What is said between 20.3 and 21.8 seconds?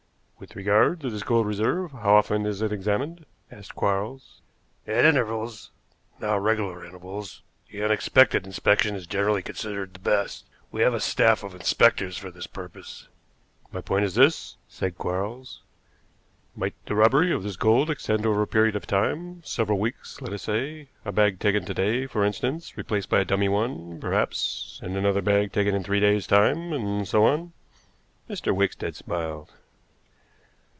us say a bag taken to